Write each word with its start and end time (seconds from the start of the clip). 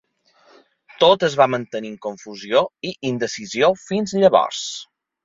Tot 1.03 1.25
es 1.27 1.35
va 1.41 1.45
mantenir 1.55 1.91
en 1.95 1.99
confusió 2.05 2.63
i 2.91 2.95
indecisió 3.11 3.71
fins 3.83 4.17
llavors! 4.25 4.65